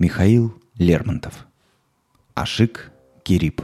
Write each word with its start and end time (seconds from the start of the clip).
Михаил 0.00 0.54
Лермонтов. 0.78 1.46
Ашик 2.34 2.90
Кирип. 3.22 3.60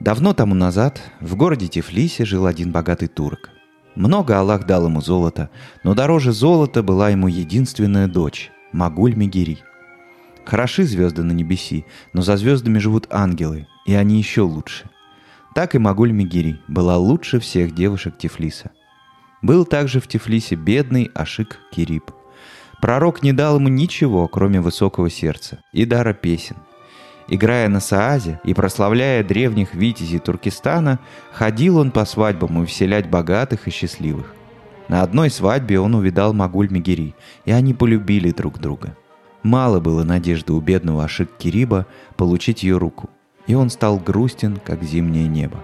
Давно 0.00 0.32
тому 0.32 0.54
назад 0.54 1.02
в 1.20 1.36
городе 1.36 1.68
Тифлисе 1.68 2.24
жил 2.24 2.46
один 2.46 2.72
богатый 2.72 3.08
турок. 3.08 3.50
Много 3.94 4.38
Аллах 4.38 4.64
дал 4.64 4.86
ему 4.86 5.02
золота, 5.02 5.50
но 5.84 5.94
дороже 5.94 6.32
золота 6.32 6.82
была 6.82 7.10
ему 7.10 7.28
единственная 7.28 8.08
дочь– 8.08 8.50
Магуль 8.72 9.14
Мегири. 9.14 9.58
Хороши 10.46 10.84
звезды 10.84 11.24
на 11.24 11.32
небеси, 11.32 11.84
но 12.14 12.22
за 12.22 12.38
звездами 12.38 12.78
живут 12.78 13.06
ангелы, 13.10 13.66
и 13.84 13.92
они 13.92 14.16
еще 14.16 14.40
лучше. 14.40 14.88
Так 15.54 15.74
и 15.74 15.78
Магуль 15.78 16.12
Мегири 16.12 16.58
была 16.68 16.96
лучше 16.96 17.38
всех 17.38 17.74
девушек 17.74 18.16
Тифлиса. 18.16 18.70
Был 19.42 19.66
также 19.66 20.00
в 20.00 20.08
Тифлисе 20.08 20.54
бедный 20.54 21.10
Ашик 21.14 21.58
Кирип– 21.70 22.12
Пророк 22.80 23.22
не 23.22 23.32
дал 23.32 23.56
ему 23.56 23.68
ничего, 23.68 24.28
кроме 24.28 24.60
высокого 24.60 25.10
сердца 25.10 25.58
и 25.72 25.84
дара 25.84 26.12
песен. 26.12 26.56
Играя 27.26 27.68
на 27.68 27.80
саазе 27.80 28.40
и 28.44 28.54
прославляя 28.54 29.22
древних 29.22 29.74
витязей 29.74 30.18
Туркестана, 30.18 30.98
ходил 31.32 31.78
он 31.78 31.90
по 31.90 32.04
свадьбам 32.04 32.56
увеселять 32.56 33.10
богатых 33.10 33.68
и 33.68 33.70
счастливых. 33.70 34.34
На 34.88 35.02
одной 35.02 35.28
свадьбе 35.28 35.80
он 35.80 35.94
увидал 35.94 36.32
Магуль 36.32 36.70
Мегири, 36.70 37.14
и 37.44 37.50
они 37.50 37.74
полюбили 37.74 38.30
друг 38.30 38.58
друга. 38.58 38.96
Мало 39.42 39.80
было 39.80 40.04
надежды 40.04 40.54
у 40.54 40.60
бедного 40.60 41.04
Ашик 41.04 41.28
Кириба 41.36 41.86
получить 42.16 42.62
ее 42.62 42.78
руку, 42.78 43.10
и 43.46 43.54
он 43.54 43.68
стал 43.68 43.98
грустен, 43.98 44.58
как 44.64 44.82
зимнее 44.82 45.28
небо. 45.28 45.62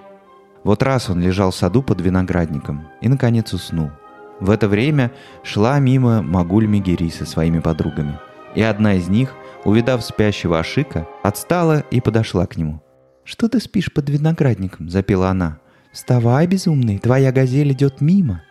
Вот 0.64 0.82
раз 0.82 1.08
он 1.08 1.20
лежал 1.20 1.50
в 1.50 1.56
саду 1.56 1.82
под 1.82 2.00
виноградником 2.00 2.88
и, 3.00 3.08
наконец, 3.08 3.52
уснул– 3.54 3.90
в 4.40 4.50
это 4.50 4.68
время 4.68 5.12
шла 5.42 5.78
мимо 5.78 6.22
Магуль 6.22 6.66
Мегири 6.66 7.08
со 7.08 7.24
своими 7.24 7.60
подругами. 7.60 8.18
И 8.54 8.62
одна 8.62 8.94
из 8.94 9.08
них, 9.08 9.34
увидав 9.64 10.04
спящего 10.04 10.58
Ашика, 10.58 11.08
отстала 11.22 11.84
и 11.90 12.00
подошла 12.00 12.46
к 12.46 12.56
нему. 12.56 12.82
«Что 13.24 13.48
ты 13.48 13.60
спишь 13.60 13.92
под 13.92 14.10
виноградником?»– 14.10 14.88
запела 14.90 15.30
она. 15.30 15.58
«Вставай, 15.92 16.46
безумный, 16.46 16.98
твоя 16.98 17.32
газель 17.32 17.72
идет 17.72 18.00
мимо». 18.00 18.42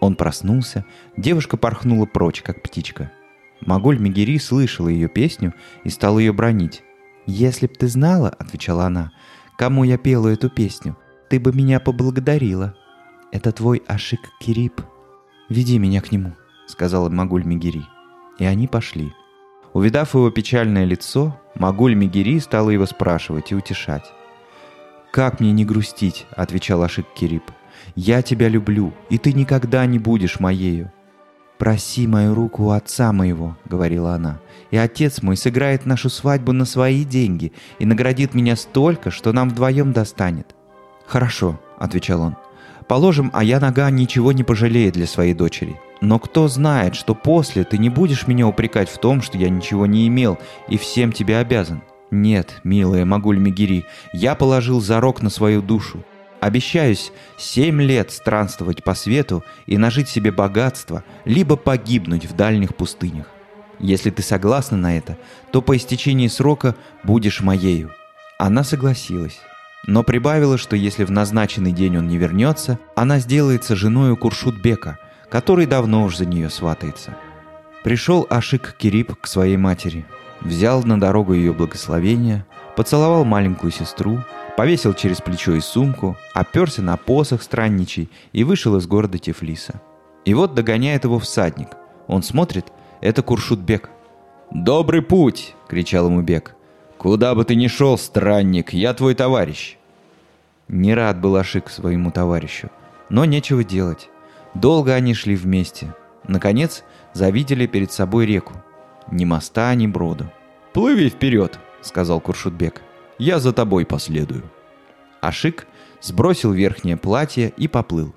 Он 0.00 0.14
проснулся, 0.14 0.84
девушка 1.16 1.56
порхнула 1.56 2.06
прочь, 2.06 2.42
как 2.42 2.62
птичка. 2.62 3.10
Магуль 3.60 3.98
Мегири 3.98 4.38
слышала 4.38 4.88
ее 4.88 5.08
песню 5.08 5.54
и 5.84 5.90
стала 5.90 6.18
ее 6.18 6.32
бронить. 6.32 6.82
«Если 7.26 7.66
б 7.66 7.74
ты 7.74 7.88
знала»,— 7.88 8.28
отвечала 8.38 8.86
она,— 8.86 9.12
«кому 9.58 9.84
я 9.84 9.96
пела 9.96 10.28
эту 10.28 10.50
песню, 10.50 10.96
ты 11.30 11.38
бы 11.38 11.52
меня 11.52 11.80
поблагодарила. 11.80 12.74
Это 13.30 13.52
твой 13.52 13.82
Ашик 13.86 14.20
Кирип». 14.40 14.82
«Веди 15.52 15.78
меня 15.78 16.00
к 16.00 16.10
нему»,— 16.10 16.32
сказала 16.66 17.10
Магуль 17.10 17.44
Мегири. 17.44 17.82
И 18.38 18.44
они 18.46 18.66
пошли. 18.66 19.12
Увидав 19.74 20.14
его 20.14 20.30
печальное 20.30 20.86
лицо, 20.86 21.38
Магуль 21.54 21.94
Мегири 21.94 22.38
стала 22.38 22.70
его 22.70 22.86
спрашивать 22.86 23.52
и 23.52 23.54
утешать. 23.54 24.10
«Как 25.10 25.40
мне 25.40 25.52
не 25.52 25.66
грустить?»— 25.66 26.26
отвечал 26.30 26.82
Ашик 26.82 27.04
Кирип. 27.14 27.42
«Я 27.94 28.22
тебя 28.22 28.48
люблю, 28.48 28.94
и 29.10 29.18
ты 29.18 29.34
никогда 29.34 29.84
не 29.84 29.98
будешь 29.98 30.40
моею». 30.40 30.90
«Проси 31.58 32.06
мою 32.06 32.34
руку 32.34 32.64
у 32.64 32.70
отца 32.70 33.12
моего»,— 33.12 33.58
говорила 33.66 34.14
она, 34.14 34.40
«и 34.70 34.78
отец 34.78 35.20
мой 35.20 35.36
сыграет 35.36 35.84
нашу 35.84 36.08
свадьбу 36.08 36.52
на 36.52 36.64
свои 36.64 37.04
деньги 37.04 37.52
и 37.78 37.84
наградит 37.84 38.32
меня 38.32 38.56
столько, 38.56 39.10
что 39.10 39.34
нам 39.34 39.50
вдвоем 39.50 39.92
достанет». 39.92 40.56
«Хорошо»,— 41.06 41.60
отвечал 41.78 42.22
он, 42.22 42.36
Положим, 42.88 43.30
а 43.32 43.44
я 43.44 43.60
нога 43.60 43.90
ничего 43.90 44.32
не 44.32 44.44
пожалеет 44.44 44.94
для 44.94 45.06
своей 45.06 45.34
дочери. 45.34 45.76
Но 46.00 46.18
кто 46.18 46.48
знает, 46.48 46.94
что 46.94 47.14
после 47.14 47.64
ты 47.64 47.78
не 47.78 47.88
будешь 47.88 48.26
меня 48.26 48.46
упрекать 48.46 48.88
в 48.88 48.98
том, 48.98 49.22
что 49.22 49.38
я 49.38 49.48
ничего 49.48 49.86
не 49.86 50.08
имел 50.08 50.38
и 50.68 50.76
всем 50.76 51.12
тебе 51.12 51.38
обязан. 51.38 51.82
Нет, 52.10 52.60
милая 52.64 53.04
Магуль 53.04 53.38
Мегири, 53.38 53.84
я 54.12 54.34
положил 54.34 54.80
зарок 54.80 55.22
на 55.22 55.30
свою 55.30 55.62
душу. 55.62 56.04
Обещаюсь 56.40 57.12
семь 57.38 57.80
лет 57.80 58.10
странствовать 58.10 58.82
по 58.82 58.94
свету 58.94 59.44
и 59.66 59.78
нажить 59.78 60.08
себе 60.08 60.32
богатство, 60.32 61.04
либо 61.24 61.56
погибнуть 61.56 62.26
в 62.26 62.34
дальних 62.34 62.74
пустынях. 62.74 63.26
Если 63.78 64.10
ты 64.10 64.22
согласна 64.22 64.76
на 64.76 64.96
это, 64.96 65.16
то 65.52 65.62
по 65.62 65.76
истечении 65.76 66.28
срока 66.28 66.74
будешь 67.04 67.40
моею». 67.40 67.90
Она 68.38 68.64
согласилась 68.64 69.38
но 69.86 70.02
прибавила, 70.02 70.58
что 70.58 70.76
если 70.76 71.04
в 71.04 71.10
назначенный 71.10 71.72
день 71.72 71.98
он 71.98 72.08
не 72.08 72.16
вернется, 72.16 72.78
она 72.94 73.18
сделается 73.18 73.74
женой 73.76 74.12
у 74.12 74.16
Куршутбека, 74.16 74.98
который 75.28 75.66
давно 75.66 76.04
уж 76.04 76.16
за 76.16 76.26
нее 76.26 76.50
сватается. 76.50 77.16
Пришел 77.82 78.26
Ашик 78.30 78.76
Кирип 78.78 79.16
к 79.20 79.26
своей 79.26 79.56
матери, 79.56 80.04
взял 80.40 80.82
на 80.84 81.00
дорогу 81.00 81.32
ее 81.34 81.52
благословения, 81.52 82.46
поцеловал 82.76 83.24
маленькую 83.24 83.72
сестру, 83.72 84.20
повесил 84.56 84.94
через 84.94 85.20
плечо 85.20 85.54
и 85.54 85.60
сумку, 85.60 86.16
оперся 86.32 86.82
на 86.82 86.96
посох 86.96 87.42
странничий 87.42 88.08
и 88.32 88.44
вышел 88.44 88.76
из 88.76 88.86
города 88.86 89.18
Тифлиса. 89.18 89.80
И 90.24 90.34
вот 90.34 90.54
догоняет 90.54 91.04
его 91.04 91.18
всадник. 91.18 91.68
Он 92.06 92.22
смотрит, 92.22 92.66
это 93.00 93.22
Куршутбек. 93.22 93.90
«Добрый 94.52 95.02
путь!»— 95.02 95.54
кричал 95.68 96.06
ему 96.06 96.20
Бек. 96.20 96.54
«Куда 97.02 97.34
бы 97.34 97.44
ты 97.44 97.56
ни 97.56 97.66
шел, 97.66 97.98
странник, 97.98 98.72
я 98.72 98.94
твой 98.94 99.16
товарищ!» 99.16 99.76
Не 100.68 100.94
рад 100.94 101.20
был 101.20 101.34
Ашик 101.34 101.68
своему 101.68 102.12
товарищу, 102.12 102.70
но 103.08 103.24
нечего 103.24 103.64
делать. 103.64 104.08
Долго 104.54 104.94
они 104.94 105.12
шли 105.12 105.34
вместе. 105.34 105.96
Наконец, 106.28 106.84
завидели 107.12 107.66
перед 107.66 107.90
собой 107.90 108.26
реку. 108.26 108.54
Ни 109.10 109.24
моста, 109.24 109.74
ни 109.74 109.88
броду. 109.88 110.30
«Плыви 110.72 111.08
вперед!»— 111.08 111.58
сказал 111.80 112.20
Куршутбек. 112.20 112.82
«Я 113.18 113.40
за 113.40 113.52
тобой 113.52 113.84
последую». 113.84 114.44
Ашик 115.20 115.66
сбросил 116.00 116.52
верхнее 116.52 116.96
платье 116.96 117.52
и 117.56 117.66
поплыл. 117.66 118.14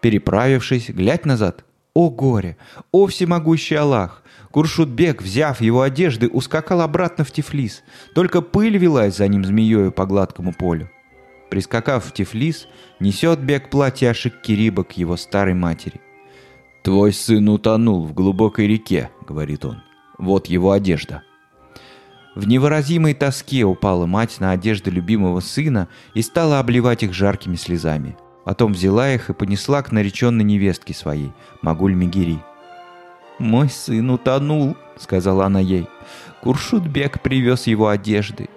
Переправившись, 0.00 0.90
глядь 0.90 1.26
назад. 1.26 1.64
О 1.94 2.10
горе! 2.10 2.56
О 2.92 3.06
всемогущий 3.06 3.74
Аллах! 3.74 4.22
Куршутбек, 4.52 5.22
взяв 5.22 5.60
его 5.60 5.82
одежды, 5.82 6.28
ускакал 6.28 6.80
обратно 6.80 7.24
в 7.24 7.30
Тифлис. 7.30 7.82
Только 8.14 8.42
пыль 8.42 8.76
велась 8.78 9.16
за 9.16 9.28
ним 9.28 9.44
змеёю 9.44 9.92
по 9.92 10.06
гладкому 10.06 10.52
полю. 10.52 10.90
Прискакав 11.50 12.04
в 12.04 12.12
Тифлис, 12.12 12.68
несет 13.00 13.40
Бек 13.40 13.70
платье 13.70 14.10
Ашик 14.10 14.40
Кириба 14.40 14.84
к 14.84 14.92
его 14.92 15.16
старой 15.16 15.54
матери. 15.54 16.00
«Твой 16.82 17.12
сын 17.12 17.48
утонул 17.48 18.04
в 18.06 18.14
глубокой 18.14 18.66
реке»,— 18.66 19.10
говорит 19.28 19.64
он. 19.64 19.82
«Вот 20.18 20.46
его 20.46 20.70
одежда». 20.72 21.22
В 22.36 22.46
невыразимой 22.46 23.14
тоске 23.14 23.64
упала 23.64 24.06
мать 24.06 24.38
на 24.38 24.52
одежды 24.52 24.90
любимого 24.90 25.40
сына 25.40 25.88
и 26.14 26.22
стала 26.22 26.60
обливать 26.60 27.02
их 27.02 27.12
жаркими 27.12 27.56
слезами. 27.56 28.16
Потом 28.44 28.72
взяла 28.72 29.12
их 29.12 29.30
и 29.30 29.34
понесла 29.34 29.82
к 29.82 29.92
нареченной 29.92 30.44
невестке 30.44 30.94
своей, 30.94 31.32
Магуль 31.62 31.94
Мегири. 31.94 32.38
«Мой 33.38 33.68
сын 33.70 34.10
утонул»,— 34.10 34.76
сказала 34.96 35.46
она 35.46 35.60
ей. 35.60 35.88
«Куршутбек 36.42 37.22
привез 37.22 37.66
его 37.66 37.88
одежды. 37.88 38.48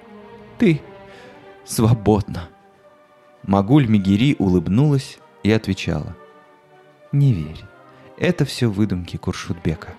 Ты 0.58 0.82
свободна». 1.66 2.50
Магуль 3.44 3.88
Мигири 3.88 4.36
улыбнулась 4.40 5.20
и 5.44 5.52
отвечала. 5.52 6.16
«Не 7.12 7.34
верь. 7.34 7.64
Это 8.18 8.46
все 8.46 8.68
выдумки 8.68 9.18
Куршутбека. 9.18 9.96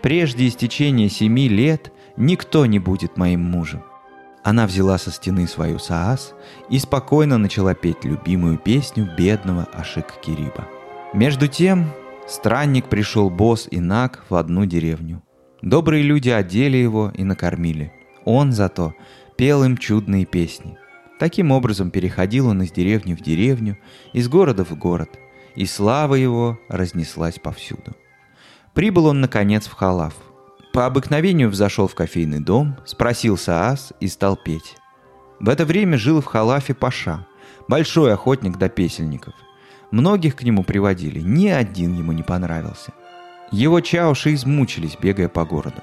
Прежде 0.00 0.48
истечения 0.48 1.08
семи 1.08 1.48
лет 1.48 1.92
никто 2.16 2.64
не 2.66 2.78
будет 2.78 3.16
моим 3.16 3.42
мужем». 3.42 3.82
Она 4.46 4.68
взяла 4.68 4.96
со 4.96 5.10
стены 5.10 5.48
свою 5.48 5.80
саас 5.80 6.32
и 6.70 6.78
спокойно 6.78 7.36
начала 7.36 7.74
петь 7.74 8.04
любимую 8.04 8.58
песню 8.58 9.10
бедного 9.18 9.66
Ашик 9.72 10.20
Кириба. 10.22 10.68
Между 11.12 11.48
тем 11.48 11.90
Странник 12.28 12.88
пришел 12.88 13.28
босс 13.28 13.66
и 13.68 13.80
наг 13.80 14.22
в 14.28 14.36
одну 14.36 14.64
деревню. 14.64 15.20
Добрые 15.62 16.04
люди 16.04 16.28
одели 16.28 16.76
его 16.76 17.10
и 17.12 17.24
накормили. 17.24 17.92
Он 18.24 18.52
зато 18.52 18.94
пел 19.36 19.64
им 19.64 19.76
чудные 19.76 20.26
песни. 20.26 20.78
Таким 21.18 21.50
образом 21.50 21.90
переходил 21.90 22.46
он 22.46 22.62
из 22.62 22.70
деревни 22.70 23.14
в 23.14 23.22
деревню, 23.22 23.76
из 24.12 24.28
города 24.28 24.64
в 24.64 24.78
город, 24.78 25.18
и 25.56 25.66
слава 25.66 26.14
его 26.14 26.56
разнеслась 26.68 27.40
повсюду. 27.40 27.96
Прибыл 28.74 29.06
он, 29.06 29.20
наконец, 29.20 29.66
в 29.66 29.72
Халав. 29.72 30.14
По 30.76 30.84
обыкновению 30.84 31.48
взошел 31.48 31.88
в 31.88 31.94
кофейный 31.94 32.40
дом, 32.40 32.76
спросил 32.84 33.38
Саас 33.38 33.94
и 33.98 34.08
стал 34.08 34.36
петь. 34.36 34.76
В 35.40 35.48
это 35.48 35.64
время 35.64 35.96
жил 35.96 36.20
в 36.20 36.26
Халафе 36.26 36.74
Паша, 36.74 37.26
большой 37.66 38.12
охотник 38.12 38.58
до 38.58 38.68
песельников. 38.68 39.32
Многих 39.90 40.36
к 40.36 40.42
нему 40.42 40.64
приводили, 40.64 41.20
ни 41.20 41.48
один 41.48 41.96
ему 41.96 42.12
не 42.12 42.22
понравился. 42.22 42.92
Его 43.50 43.80
чауши 43.80 44.34
измучились, 44.34 44.98
бегая 45.00 45.30
по 45.30 45.46
городу. 45.46 45.80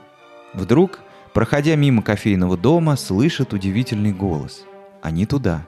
Вдруг, 0.54 1.00
проходя 1.34 1.76
мимо 1.76 2.04
кофейного 2.04 2.56
дома, 2.56 2.96
слышат 2.96 3.52
удивительный 3.52 4.12
голос. 4.12 4.64
Они 5.02 5.26
туда. 5.26 5.66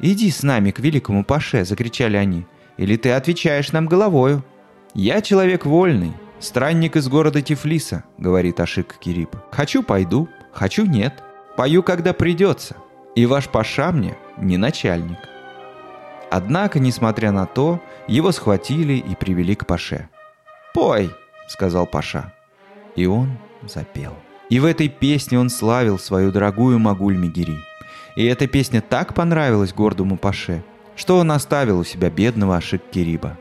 «Иди 0.00 0.30
с 0.30 0.42
нами 0.42 0.70
к 0.70 0.78
великому 0.78 1.22
Паше!»– 1.22 1.64
закричали 1.66 2.16
они. 2.16 2.46
«Или 2.78 2.96
ты 2.96 3.10
отвечаешь 3.10 3.72
нам 3.72 3.86
головою?» 3.86 4.42
«Я 4.94 5.20
человек 5.20 5.66
вольный. 5.66 6.14
«Странник 6.38 6.96
из 6.96 7.08
города 7.08 7.40
Тифлиса»,— 7.40 8.04
говорит 8.18 8.60
Ашик 8.60 8.96
Кирип. 8.98 9.36
«Хочу— 9.50 9.82
пойду, 9.84 10.28
хочу— 10.52 10.84
нет. 10.86 11.22
Пою, 11.56 11.82
когда 11.82 12.12
придется. 12.12 12.76
И 13.14 13.24
ваш 13.24 13.48
паша 13.48 13.90
мне 13.90 14.16
не 14.36 14.58
начальник». 14.58 15.18
Однако, 16.30 16.78
несмотря 16.78 17.32
на 17.32 17.46
то, 17.46 17.80
его 18.06 18.32
схватили 18.32 18.94
и 18.94 19.14
привели 19.14 19.54
к 19.54 19.66
паше. 19.66 20.10
«Пой!»— 20.74 21.10
сказал 21.48 21.86
паша. 21.86 22.34
И 22.96 23.06
он 23.06 23.38
запел. 23.62 24.12
И 24.50 24.60
в 24.60 24.66
этой 24.66 24.88
песне 24.88 25.38
он 25.38 25.48
славил 25.48 25.98
свою 25.98 26.30
дорогую 26.30 26.78
Магуль 26.78 27.16
Мегири. 27.16 27.56
И 28.16 28.24
эта 28.24 28.46
песня 28.46 28.82
так 28.82 29.14
понравилась 29.14 29.72
гордому 29.72 30.18
паше, 30.18 30.62
что 30.96 31.18
он 31.18 31.32
оставил 31.32 31.78
у 31.78 31.84
себя 31.84 32.10
бедного 32.10 32.56
Ашик 32.56 32.82
Кириба. 32.90 33.38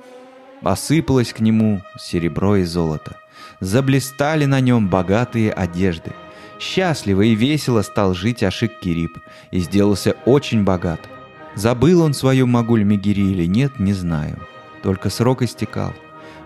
Осыпалось 0.66 1.32
к 1.32 1.42
нему 1.42 1.84
серебро 1.96 2.56
и 2.56 2.64
золото. 2.64 3.18
Заблистали 3.60 4.46
на 4.46 4.62
нем 4.62 4.90
богатые 4.90 5.52
одежды. 5.52 6.12
Счастливо 6.60 7.22
и 7.22 7.36
весело 7.36 7.84
стал 7.84 8.16
жить 8.16 8.42
Ашик 8.42 8.80
Кирип 8.80 9.20
и 9.52 9.60
сделался 9.60 10.16
очень 10.26 10.64
богат. 10.64 11.00
Забыл 11.54 12.02
он 12.02 12.16
свою 12.16 12.48
Магуль 12.48 12.84
Мегири 12.84 13.22
или 13.22 13.46
нет, 13.46 13.80
не 13.80 13.94
знаю. 13.94 14.40
Только 14.82 15.12
срок 15.12 15.44
истекал. 15.44 15.94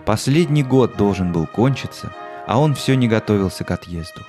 Последний 0.04 0.64
год 0.64 0.98
должен 0.98 1.32
был 1.32 1.46
кончиться, 1.46 2.12
а 2.46 2.60
он 2.60 2.74
все 2.74 2.96
не 2.96 3.08
готовился 3.08 3.64
к 3.64 3.70
отъезду. 3.70 4.20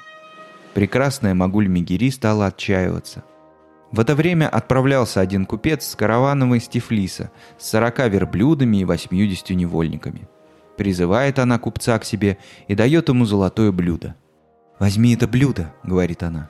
Прекрасная 0.74 1.34
Магуль 1.34 1.68
Мегири 1.68 2.12
стала 2.12 2.46
отчаиваться. 2.46 3.26
В 3.92 4.00
это 4.00 4.16
время 4.16 4.48
отправлялся 4.48 5.20
один 5.20 5.46
купец 5.46 5.86
с 5.86 5.96
караваном 5.96 6.56
из 6.56 6.68
Тифлиса 6.68 7.30
с 7.58 7.70
сорока 7.70 8.08
верблюдами 8.08 8.78
и 8.78 8.86
восьмьюдесятью 8.86 9.58
невольниками. 9.58 10.30
Призывает 10.78 11.40
она 11.40 11.60
купца 11.60 12.00
к 12.00 12.06
себе 12.06 12.38
и 12.70 12.76
дает 12.76 13.10
ему 13.10 13.26
золотое 13.26 13.72
блюдо. 13.72 14.16
«Возьми 14.80 15.14
это 15.14 15.28
блюдо»,— 15.28 15.74
говорит 15.84 16.24
она. 16.24 16.50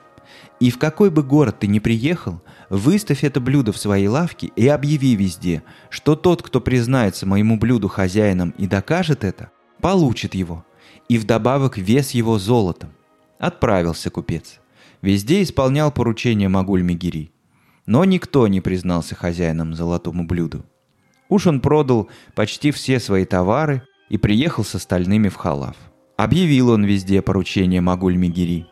«И 0.60 0.70
в 0.70 0.78
какой 0.78 1.10
бы 1.10 1.24
город 1.24 1.58
ты 1.58 1.66
ни 1.66 1.80
приехал, 1.80 2.40
выставь 2.70 3.24
это 3.24 3.40
блюдо 3.40 3.72
в 3.72 3.76
своей 3.76 4.06
лавке 4.06 4.46
и 4.54 4.68
объяви 4.68 5.16
везде, 5.16 5.64
что 5.90 6.14
тот, 6.14 6.42
кто 6.42 6.60
признается 6.60 7.26
моему 7.26 7.58
блюду 7.58 7.88
хозяином 7.88 8.54
и 8.56 8.68
докажет 8.68 9.24
это, 9.24 9.50
получит 9.80 10.34
его, 10.34 10.64
и 11.08 11.18
вдобавок 11.18 11.76
вес 11.76 12.12
его 12.12 12.38
золотом». 12.38 12.92
Отправился 13.38 14.08
купец. 14.08 14.61
Везде 15.02 15.42
исполнял 15.42 15.90
поручение 15.90 16.48
Магуль 16.48 16.82
Мегири. 16.82 17.32
Но 17.86 18.04
никто 18.04 18.46
не 18.46 18.60
признался 18.60 19.16
хозяином 19.16 19.74
золотому 19.74 20.24
блюду. 20.24 20.64
Уж 21.28 21.48
он 21.48 21.60
продал 21.60 22.08
почти 22.34 22.70
все 22.70 23.00
свои 23.00 23.24
товары 23.24 23.82
и 24.08 24.16
приехал 24.16 24.64
с 24.64 24.76
остальными 24.76 25.28
в 25.28 25.34
Халав. 25.34 25.76
Объявил 26.16 26.70
он 26.70 26.84
везде 26.84 27.20
поручение 27.20 27.80
Магуль 27.80 28.16
Мегири. 28.16 28.66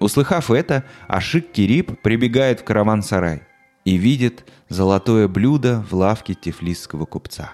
Услыхав 0.00 0.50
это, 0.50 0.84
Ашик 1.06 1.52
Кирип 1.52 2.00
прибегает 2.02 2.60
в 2.60 2.64
караван-сарай 2.64 3.42
и 3.84 3.96
видит 3.96 4.50
золотое 4.68 5.28
блюдо 5.28 5.84
в 5.88 5.94
лавке 5.94 6.34
тифлисского 6.34 7.04
купца. 7.04 7.52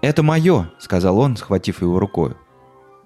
«Это 0.00 0.22
мое»,— 0.22 0.72
сказал 0.78 1.18
он, 1.18 1.36
схватив 1.36 1.82
его 1.82 1.98
рукой. 1.98 2.34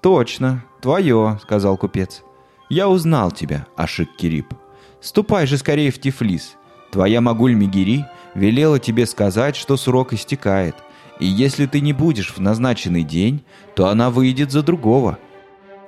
«Точно, 0.01 0.63
твое»,— 0.81 1.39
сказал 1.43 1.77
купец. 1.77 2.23
«Я 2.69 2.89
узнал 2.89 3.31
тебя, 3.31 3.67
Ашик 3.75 4.15
Кирип. 4.15 4.53
Ступай 5.01 5.45
же 5.45 5.57
скорее 5.57 5.91
в 5.91 5.99
Тифлис 5.99 6.55
Твоя 6.91 7.21
Магуль 7.21 7.53
Мигири 7.53 8.05
велела 8.35 8.79
тебе 8.79 9.05
сказать, 9.05 9.55
что 9.55 9.75
срок 9.75 10.13
истекает, 10.13 10.75
и 11.19 11.25
если 11.25 11.65
ты 11.65 11.81
не 11.81 11.93
будешь 11.93 12.33
в 12.33 12.39
назначенный 12.39 13.03
день, 13.03 13.43
то 13.75 13.89
она 13.89 14.09
выйдет 14.09 14.51
за 14.51 14.63
другого». 14.63 15.19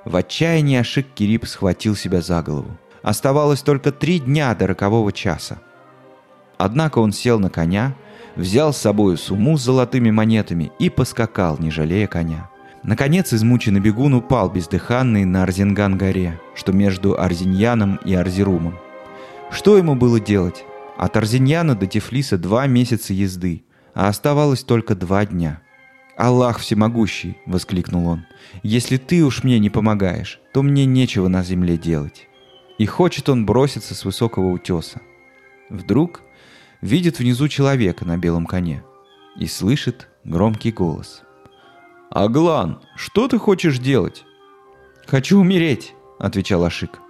В 0.04 0.16
отчаянии 0.16 0.78
Ашик 0.78 1.06
Кирип 1.14 1.46
схватил 1.46 1.96
себя 1.96 2.20
за 2.20 2.42
голову. 2.42 2.78
Оставалось 3.02 3.62
только 3.62 3.92
три 3.92 4.20
дня 4.20 4.54
до 4.54 4.66
рокового 4.66 5.12
часа. 5.12 5.60
Однако 6.58 6.98
он 6.98 7.12
сел 7.12 7.38
на 7.38 7.50
коня, 7.50 7.94
взял 8.36 8.72
с 8.72 8.78
собой 8.78 9.16
сумму 9.16 9.56
с 9.56 9.62
золотыми 9.62 10.10
монетами 10.10 10.72
и 10.78 10.90
поскакал, 10.90 11.56
не 11.58 11.70
жалея 11.70 12.06
коня. 12.06 12.50
Наконец 12.82 13.32
измученный 13.32 13.80
бегун 13.80 14.14
упал 14.14 14.50
бездыханный 14.50 15.24
на 15.24 15.42
Арзинган-горе, 15.42 16.40
что 16.54 16.72
между 16.72 17.18
Арзиньяном 17.18 17.96
и 18.04 18.14
Арзирумом. 18.14 18.78
Что 19.50 19.76
ему 19.76 19.94
было 19.94 20.20
делать? 20.20 20.64
От 20.96 21.16
Арзиньяна 21.16 21.74
до 21.74 21.86
Тифлиса 21.86 22.38
два 22.38 22.66
месяца 22.66 23.12
езды, 23.12 23.64
а 23.94 24.08
оставалось 24.08 24.62
только 24.62 24.94
два 24.94 25.26
дня. 25.26 25.60
«Аллах 26.16 26.58
всемогущий!»— 26.58 27.36
воскликнул 27.46 28.08
он. 28.08 28.26
«Если 28.64 28.96
ты 28.96 29.24
уж 29.24 29.44
мне 29.44 29.60
не 29.60 29.70
помогаешь, 29.70 30.40
то 30.52 30.62
мне 30.62 30.84
нечего 30.84 31.28
на 31.28 31.44
земле 31.44 31.78
делать». 31.78 32.26
И 32.78 32.86
хочет 32.86 33.28
он 33.28 33.46
броситься 33.46 33.94
с 33.94 34.04
высокого 34.04 34.50
утеса. 34.50 35.00
Вдруг 35.70 36.22
видит 36.80 37.18
внизу 37.18 37.46
человека 37.48 38.04
на 38.04 38.16
белом 38.16 38.46
коне 38.46 38.82
и 39.36 39.46
слышит 39.46 40.08
громкий 40.24 40.72
голос. 40.72 41.22
«Аглан, 42.10 42.80
что 42.96 43.28
ты 43.28 43.38
хочешь 43.38 43.78
делать?» 43.78 44.24
«Хочу 45.06 45.40
умереть»,— 45.40 45.94
отвечал 46.18 46.64
Ашик. 46.64 47.00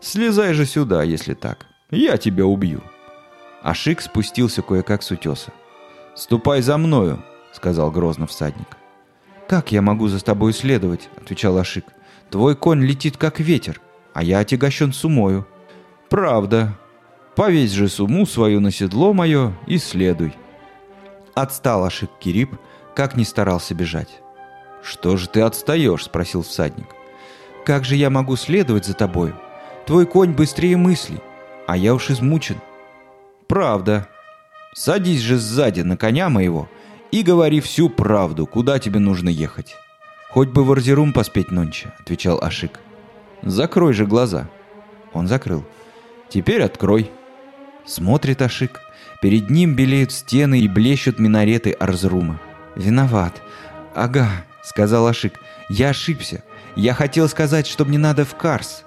«Слезай 0.00 0.54
же 0.54 0.66
сюда, 0.66 1.02
если 1.02 1.34
так. 1.34 1.66
Я 1.90 2.16
тебя 2.16 2.46
убью». 2.46 2.82
Ашик 3.62 4.00
спустился 4.00 4.62
кое-как 4.62 5.02
с 5.02 5.10
утеса. 5.10 5.52
«Ступай 6.14 6.62
за 6.62 6.78
мною»,— 6.78 7.22
сказал 7.52 7.90
грозно 7.90 8.26
всадник. 8.26 8.76
«Как 9.48 9.72
я 9.72 9.82
могу 9.82 10.08
за 10.08 10.22
тобой 10.24 10.52
следовать?»— 10.52 11.08
отвечал 11.16 11.56
Ашик. 11.58 11.84
«Твой 12.30 12.56
конь 12.56 12.82
летит, 12.84 13.16
как 13.16 13.40
ветер, 13.40 13.80
а 14.14 14.22
я 14.22 14.40
отягощен 14.40 14.92
сумою». 14.92 15.46
«Правда. 16.08 16.76
Повесь 17.36 17.72
же 17.72 17.88
суму 17.88 18.26
свою 18.26 18.60
на 18.60 18.72
седло 18.72 19.12
мое 19.12 19.56
и 19.66 19.78
следуй». 19.78 20.34
Отстал 21.34 21.84
Ашик 21.84 22.10
Кирип, 22.18 22.56
как 22.96 23.16
не 23.16 23.24
старался 23.24 23.74
бежать. 23.74 24.20
«Что 24.82 25.16
же 25.16 25.28
ты 25.28 25.42
отстаешь?»— 25.42 26.04
спросил 26.06 26.42
всадник. 26.42 26.88
«Как 27.64 27.84
же 27.84 27.96
я 27.96 28.10
могу 28.10 28.36
следовать 28.36 28.86
за 28.86 28.94
тобою? 28.94 29.36
Твой 29.86 30.06
конь 30.06 30.32
быстрее 30.32 30.76
мыслей, 30.76 31.20
а 31.66 31.76
я 31.76 31.94
уж 31.94 32.10
измучен». 32.10 32.56
«Правда. 33.46 34.08
Садись 34.74 35.20
же 35.20 35.36
сзади 35.36 35.80
на 35.80 35.96
коня 35.96 36.28
моего 36.28 36.68
и 37.10 37.22
говори 37.22 37.60
всю 37.60 37.88
правду, 37.90 38.46
куда 38.46 38.78
тебе 38.78 39.00
нужно 39.00 39.28
ехать». 39.28 39.76
«Хоть 40.30 40.48
бы 40.48 40.64
в 40.64 40.70
Арзерум 40.70 41.12
поспеть 41.12 41.50
нонче»,— 41.50 41.92
отвечал 41.98 42.38
Ашик. 42.40 42.78
«Закрой 43.42 43.92
же 43.92 44.06
глаза». 44.06 44.48
Он 45.12 45.26
закрыл. 45.26 45.64
«Теперь 46.28 46.62
открой». 46.62 47.10
Смотрит 47.84 48.40
Ашик. 48.40 48.80
Перед 49.20 49.50
ним 49.50 49.74
белеют 49.74 50.12
стены 50.12 50.60
и 50.60 50.68
блещут 50.68 51.18
минареты 51.18 51.72
Арзрума. 51.72 52.40
«Виноват. 52.76 53.42
Ага»,— 53.96 54.44
сказал 54.62 55.06
Ашик. 55.06 55.40
«Я 55.68 55.90
ошибся. 55.90 56.42
Я 56.76 56.94
хотел 56.94 57.28
сказать, 57.28 57.66
что 57.66 57.84
мне 57.84 57.98
надо 57.98 58.24
в 58.24 58.34
Карс». 58.34 58.84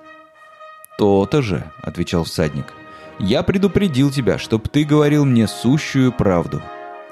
«То-то 0.98 1.42
же»,— 1.42 1.64
отвечал 1.82 2.24
всадник. 2.24 2.74
Я 3.20 3.44
предупредил 3.44 4.12
тебя, 4.12 4.38
чтоб 4.38 4.68
ты 4.68 4.84
говорил 4.84 5.26
мне 5.26 5.48
сущую 5.48 6.12
правду. 6.12 6.62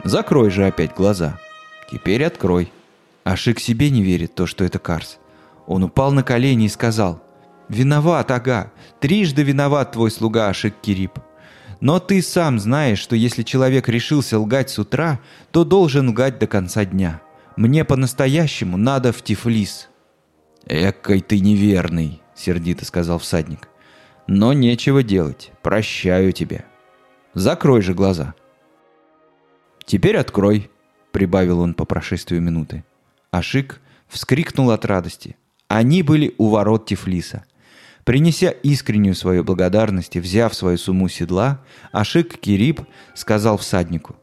Закрой 0.03 0.49
же 0.49 0.65
опять 0.65 0.95
глаза. 0.95 1.39
Теперь 1.91 2.25
открой. 2.25 2.71
Ашик 3.23 3.59
себе 3.59 3.89
не 3.91 4.01
верит 4.01 4.33
то, 4.33 4.47
что 4.47 4.63
это 4.63 4.79
Карс. 4.79 5.19
Он 5.67 5.83
упал 5.83 6.11
на 6.11 6.23
колени 6.23 6.65
и 6.65 6.69
сказал, 6.69 7.21
«Виноват, 7.69 8.31
ага, 8.31 8.71
трижды 8.99 9.43
виноват 9.43 9.91
твой 9.91 10.11
слуга 10.11 10.49
Ашик 10.49 10.73
Кирип. 10.81 11.19
Но 11.79 11.99
ты 11.99 12.21
сам 12.21 12.59
знаешь, 12.59 12.99
что 12.99 13.15
если 13.15 13.43
человек 13.43 13.87
решился 13.87 14.39
лгать 14.39 14.69
с 14.69 14.79
утра, 14.79 15.19
то 15.51 15.63
должен 15.63 16.09
лгать 16.09 16.39
до 16.39 16.47
конца 16.47 16.83
дня. 16.83 17.21
Мне 17.55 17.85
по-настоящему 17.85 18.77
надо 18.77 19.11
в 19.11 19.21
Тифлис». 19.21 19.89
«Экой 20.65 21.21
ты 21.21 21.39
неверный»,— 21.39 22.21
сердито 22.35 22.85
сказал 22.85 23.19
всадник. 23.19 23.67
Но 24.33 24.53
нечего 24.53 25.03
делать. 25.03 25.51
Прощаю 25.61 26.31
тебя. 26.31 26.63
Закрой 27.33 27.81
же 27.81 27.93
глаза. 27.93 28.33
Теперь 29.85 30.15
открой, 30.15 30.69
прибавил 31.11 31.59
он 31.59 31.73
по 31.73 31.83
прошествию 31.83 32.41
минуты. 32.41 32.85
Ашик 33.31 33.81
вскрикнул 34.07 34.71
от 34.71 34.85
радости. 34.85 35.35
Они 35.67 36.01
были 36.01 36.33
у 36.37 36.47
ворот 36.47 36.85
Тифлиса. 36.85 37.43
Принеся 38.05 38.51
искреннюю 38.51 39.15
свою 39.15 39.43
благодарность 39.43 40.15
и 40.15 40.21
взяв 40.21 40.53
свою 40.53 40.77
сумму 40.77 41.09
седла, 41.09 41.61
Ашик 41.91 42.37
Кирип 42.39 42.81
сказал 43.13 43.57
всаднику, 43.57 44.15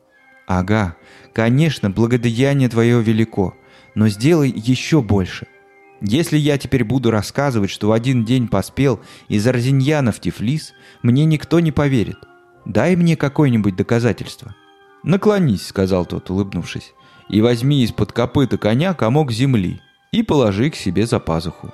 «Ага, 0.48 0.96
конечно, 1.32 1.90
благодеяние 1.90 2.68
твое 2.68 3.00
велико, 3.00 3.56
но 3.94 4.08
сделай 4.08 4.50
еще 4.50 5.00
больше– 5.00 5.46
если 6.00 6.36
я 6.36 6.58
теперь 6.58 6.84
буду 6.84 7.10
рассказывать, 7.10 7.70
что 7.70 7.88
в 7.88 7.92
один 7.92 8.24
день 8.24 8.46
поспел 8.46 9.00
из 9.28 9.46
Арзиньяна 9.46 10.12
в 10.12 10.20
Тифлис, 10.20 10.72
мне 11.02 11.24
никто 11.24 11.58
не 11.60 11.72
поверит. 11.72 12.18
Дай 12.64 12.96
мне 12.96 13.16
какое-нибудь 13.16 13.76
доказательство». 13.76 14.54
«Наклонись»,— 15.02 15.66
сказал 15.68 16.06
тот, 16.06 16.30
улыбнувшись, 16.30 16.92
«и 17.28 17.40
возьми 17.40 17.82
из-под 17.84 18.12
копыта 18.12 18.58
коня 18.58 18.94
комок 18.94 19.32
земли 19.32 19.80
и 20.12 20.22
положи 20.22 20.70
к 20.70 20.76
себе 20.76 21.06
за 21.06 21.20
пазуху. 21.20 21.72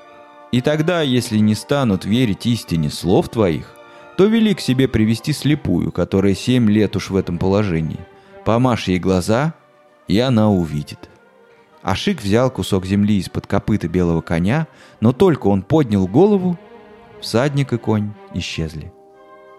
И 0.52 0.60
тогда, 0.60 1.02
если 1.02 1.38
не 1.38 1.54
станут 1.54 2.04
верить 2.04 2.46
истине 2.46 2.90
слов 2.90 3.28
твоих, 3.28 3.74
то 4.16 4.26
вели 4.26 4.54
к 4.54 4.60
себе 4.60 4.88
привести 4.88 5.32
слепую, 5.32 5.90
которая 5.90 6.34
семь 6.34 6.70
лет 6.70 6.96
уж 6.96 7.10
в 7.10 7.16
этом 7.16 7.38
положении. 7.38 8.00
Помашь 8.44 8.88
ей 8.88 8.98
глаза, 8.98 9.54
и 10.06 10.18
она 10.18 10.50
увидит. 10.50 11.08
Ашик 11.82 12.22
взял 12.22 12.50
кусок 12.50 12.86
земли 12.86 13.18
из-под 13.18 13.46
копыта 13.46 13.88
белого 13.88 14.20
коня, 14.20 14.66
но 15.00 15.12
только 15.12 15.48
он 15.48 15.62
поднял 15.62 16.06
голову, 16.06 16.58
всадник 17.20 17.72
и 17.72 17.78
конь 17.78 18.12
исчезли. 18.32 18.92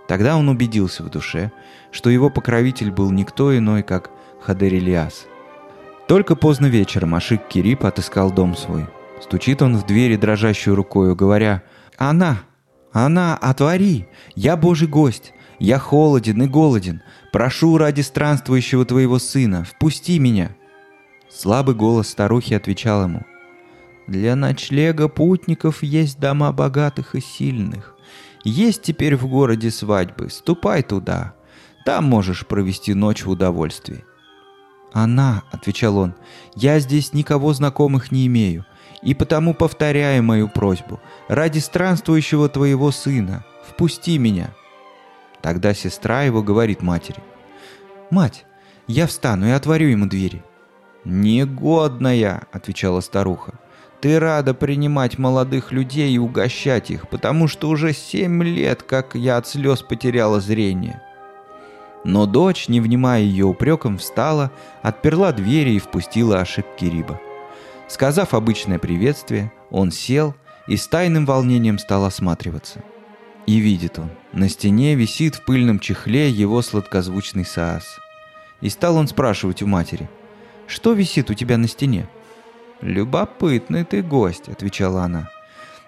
Тогда 0.08 0.38
он 0.38 0.50
убедился 0.50 1.04
в 1.04 1.10
душе, 1.10 1.52
что 1.92 2.10
его 2.10 2.30
покровитель 2.30 2.92
был 2.92 3.12
никто 3.12 3.56
иной, 3.58 3.84
как 3.84 4.12
Хадер 4.42 4.74
Ильяс. 4.74 5.26
Только 6.08 6.36
поздно 6.36 6.68
вечером 6.68 7.16
Ашик 7.16 7.48
Кирип 7.48 7.86
отыскал 7.86 8.32
дом 8.32 8.56
свой. 8.56 8.86
Стучит 9.22 9.62
он 9.62 9.78
в 9.78 9.86
двери 9.86 10.16
дрожащую 10.16 10.76
рукою, 10.76 11.16
говоря 11.16 11.64
«Она! 11.98 12.40
Она! 12.92 13.36
Отвори! 13.38 14.08
Я 14.36 14.56
божий 14.56 14.88
гость! 14.88 15.34
Я 15.60 15.80
холоден 15.80 16.44
и 16.44 16.48
голоден! 16.48 17.02
Прошу 17.32 17.78
ради 17.78 18.02
странствующего 18.02 18.86
твоего 18.86 19.20
сына, 19.20 19.64
впусти 19.64 20.20
меня!» 20.20 20.56
Слабый 21.30 21.76
голос 21.76 22.10
старухи 22.10 22.54
отвечал 22.54 23.04
ему 23.04 23.24
«Для 24.08 24.36
ночлега 24.36 25.08
путников 25.08 25.84
есть 25.84 26.20
дома 26.20 26.52
богатых 26.52 27.16
и 27.16 27.22
сильных. 27.22 27.96
Есть 28.44 28.84
теперь 28.84 29.16
в 29.16 29.28
городе 29.28 29.72
свадьбы, 29.72 30.30
ступай 30.30 30.84
туда. 30.84 31.34
Там 31.86 32.06
можешь 32.06 32.46
провести 32.46 32.94
ночь 32.94 33.26
в 33.26 33.30
удовольствии». 33.30 34.04
«Она»,— 34.94 35.44
отвечал 35.52 35.98
он,— 35.98 36.16
«я 36.56 36.80
здесь 36.80 37.14
никого 37.14 37.54
знакомых 37.54 38.12
не 38.12 38.28
имею, 38.28 38.66
и 39.02 39.14
потому 39.14 39.54
повторяю 39.54 40.24
мою 40.24 40.48
просьбу. 40.48 41.02
Ради 41.28 41.60
странствующего 41.60 42.48
твоего 42.50 42.92
сына, 42.92 43.44
впусти 43.68 44.18
меня». 44.18 44.54
Тогда 45.46 45.76
сестра 45.76 46.24
его 46.24 46.42
говорит 46.42 46.82
матери, 46.82 47.20
«Мать, 48.10 48.48
я 48.88 49.06
встану 49.06 49.46
и 49.46 49.52
отворю 49.52 49.90
ему 49.90 50.08
двери». 50.08 50.42
«Негодная»,— 51.04 52.48
отвечала 52.52 53.00
старуха, 53.00 53.54
ты 54.02 54.20
рада 54.20 54.56
принимать 54.56 55.20
молодых 55.20 55.72
людей 55.72 56.12
и 56.16 56.18
угощать 56.18 56.90
их, 56.90 57.08
потому 57.10 57.48
что 57.48 57.70
уже 57.70 57.94
семь 57.94 58.42
лет, 58.44 58.82
как 58.82 59.14
я 59.14 59.38
от 59.38 59.46
слез 59.46 59.84
потеряла 59.84 60.40
зрение. 60.40 61.00
Но 62.04 62.26
дочь, 62.26 62.68
не 62.68 62.82
внимая 62.82 63.22
ее 63.22 63.46
упреком, 63.46 64.00
встала, 64.00 64.52
отперла 64.82 65.32
двери 65.32 65.74
и 65.74 65.80
впустила 65.80 66.40
Ашик 66.40 66.66
Кириба. 66.76 67.22
Сказав 67.88 68.34
обычное 68.34 68.80
приветствие, 68.80 69.52
он 69.70 69.92
сел 69.92 70.34
и 70.66 70.76
с 70.76 70.88
тайным 70.88 71.28
волнением 71.28 71.78
стал 71.78 72.04
осматриваться. 72.04 72.84
И 73.46 73.58
видит 73.58 74.00
он, 74.00 74.10
на 74.36 74.50
стене 74.50 74.96
висит 74.96 75.36
в 75.36 75.42
пыльном 75.42 75.80
чехле 75.80 76.30
его 76.30 76.62
сладкозвучный 76.62 77.46
саас. 77.46 78.00
И 78.62 78.70
стал 78.70 78.98
он 78.98 79.08
спрашивать 79.08 79.62
у 79.64 79.68
матери, 79.68 80.10
«Что 80.68 80.94
висит 80.94 81.30
у 81.30 81.34
тебя 81.34 81.58
на 81.58 81.68
стене?» 81.68 82.08
«Любопытный 82.82 83.86
ты 83.86 84.02
гость»,— 84.02 84.50
отвечала 84.50 85.04
она. 85.04 85.30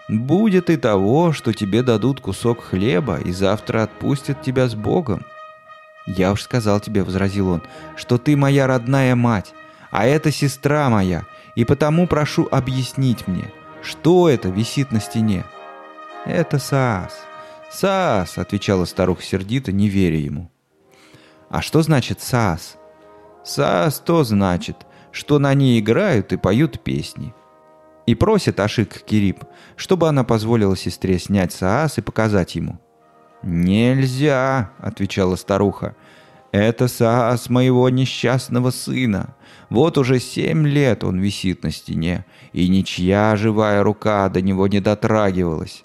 «Будет 0.08 0.70
и 0.70 0.78
того, 0.78 1.34
что 1.34 1.52
тебе 1.52 1.84
дадут 1.84 2.22
кусок 2.22 2.64
хлеба 2.64 3.18
и 3.20 3.32
завтра 3.34 3.84
отпустят 3.84 4.42
тебя 4.42 4.70
с 4.70 4.76
Богом». 4.76 5.26
«Я 6.06 6.32
уж 6.32 6.44
сказал 6.44 6.80
тебе»,— 6.80 7.04
возразил 7.04 7.50
он,— 7.50 7.62
«что 7.98 8.18
ты 8.18 8.38
моя 8.38 8.66
родная 8.66 9.16
мать, 9.16 9.54
а 9.92 10.06
это 10.06 10.32
сестра 10.32 10.90
моя, 10.90 11.26
и 11.56 11.66
потому 11.66 12.08
прошу 12.08 12.48
объяснить 12.50 13.28
мне, 13.28 13.52
что 13.82 14.30
это 14.30 14.48
висит 14.48 14.94
на 14.94 15.02
стене». 15.02 15.44
«Это 16.26 16.60
Саас». 16.60 17.27
«Саас»,— 17.70 18.38
отвечала 18.38 18.86
старуха 18.86 19.22
сердито, 19.22 19.72
не 19.72 19.90
веря 19.90 20.18
ему. 20.18 20.52
«А 21.50 21.62
что 21.62 21.82
значит 21.82 22.22
Саас?» 22.22 22.78
«Саас 23.44 24.00
то 24.00 24.24
значит, 24.24 24.86
что 25.12 25.40
на 25.40 25.54
ней 25.54 25.80
играют 25.80 26.34
и 26.34 26.38
поют 26.38 26.84
песни. 26.84 27.34
И 28.06 28.16
просит 28.16 28.60
Ашик 28.60 29.02
Кирип, 29.02 29.44
чтобы 29.76 30.08
она 30.08 30.24
позволила 30.24 30.78
сестре 30.78 31.20
снять 31.20 31.52
Саас 31.52 31.98
и 31.98 32.02
показать 32.02 32.56
ему. 32.56 32.80
«Нельзя»,— 33.44 34.72
отвечала 34.80 35.36
старуха. 35.36 35.96
«Это 36.52 36.88
Саас 36.88 37.50
моего 37.50 37.90
несчастного 37.90 38.72
сына. 38.72 39.36
Вот 39.70 39.98
уже 39.98 40.20
семь 40.20 40.68
лет 40.68 41.04
он 41.04 41.20
висит 41.20 41.64
на 41.64 41.72
стене, 41.72 42.26
и 42.54 42.68
ничья 42.70 43.36
живая 43.36 43.84
рука 43.84 44.30
до 44.30 44.42
него 44.42 44.68
не 44.68 44.80
дотрагивалась». 44.80 45.84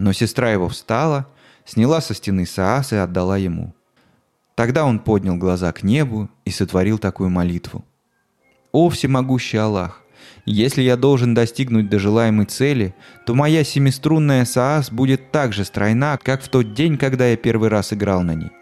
Но 0.00 0.14
сестра 0.14 0.50
его 0.50 0.66
встала, 0.70 1.26
сняла 1.66 2.00
со 2.00 2.14
стены 2.14 2.46
Саас 2.46 2.94
и 2.94 2.96
отдала 2.96 3.36
ему. 3.36 3.74
Тогда 4.54 4.86
он 4.86 4.98
поднял 4.98 5.36
глаза 5.36 5.70
к 5.72 5.82
небу 5.82 6.30
и 6.46 6.50
сотворил 6.50 6.96
такую 6.96 7.28
молитву. 7.28 7.84
«О 8.72 8.88
всемогущий 8.88 9.58
Аллах! 9.58 10.00
Если 10.46 10.80
я 10.80 10.96
должен 10.96 11.34
достигнуть 11.34 11.90
до 11.90 11.98
желаемой 11.98 12.46
цели, 12.46 12.94
то 13.26 13.34
моя 13.34 13.62
семиструнная 13.62 14.46
саас 14.46 14.90
будет 14.90 15.32
так 15.32 15.52
же 15.52 15.66
стройна, 15.66 16.16
как 16.16 16.42
в 16.42 16.48
тот 16.48 16.72
день, 16.72 16.96
когда 16.96 17.26
я 17.26 17.36
первый 17.36 17.68
раз 17.68 17.92
играл 17.92 18.22
на 18.22 18.34
ней». 18.34 18.52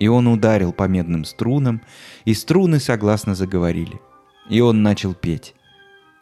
И 0.00 0.08
он 0.08 0.26
ударил 0.26 0.72
по 0.72 0.88
медным 0.88 1.26
струнам, 1.26 1.82
и 2.24 2.32
струны 2.32 2.80
согласно 2.80 3.34
заговорили. 3.34 4.00
И 4.48 4.62
он 4.62 4.82
начал 4.82 5.12
петь. 5.12 5.54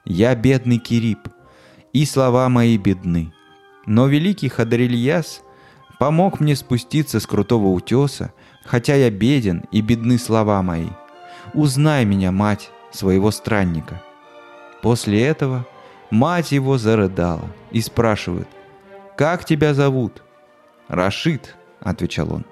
«Я 0.04 0.34
бедный 0.34 0.78
Кирип, 0.78 1.28
и 1.92 2.04
слова 2.04 2.48
мои 2.48 2.76
бедны. 2.78 3.32
Но 3.86 4.08
великий 4.08 4.48
Хадарильяс 4.48 5.42
помог 5.98 6.40
мне 6.40 6.56
спуститься 6.56 7.20
с 7.20 7.26
крутого 7.26 7.68
утеса, 7.68 8.32
хотя 8.64 8.94
я 8.96 9.10
беден 9.10 9.64
и 9.70 9.80
бедны 9.80 10.18
слова 10.18 10.60
мои. 10.62 10.88
Узнай 11.54 12.04
меня, 12.04 12.32
мать, 12.32 12.70
своего 12.90 13.30
странника. 13.30 14.02
После 14.82 15.24
этого 15.24 15.66
мать 16.10 16.52
его 16.52 16.78
зарыдала 16.78 17.48
и 17.70 17.80
спрашивает, 17.80 18.48
«Как 19.16 19.44
тебя 19.44 19.72
зовут?» 19.72 20.22
«Рашид»,— 20.88 21.56
отвечал 21.80 22.34
он. 22.34 22.44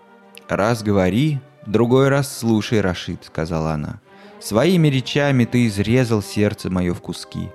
«Раз 0.49 0.83
говори, 0.83 1.41
другой 1.67 2.09
раз 2.09 2.39
слушай, 2.39 2.81
Рашид»,— 2.81 3.25
сказала 3.27 3.73
она. 3.73 4.01
«Своими 4.41 4.89
речами 4.89 5.45
ты 5.45 5.67
изрезал 5.67 6.23
сердце 6.23 6.71
мое 6.71 6.95
в 6.95 7.01
куски. 7.01 7.51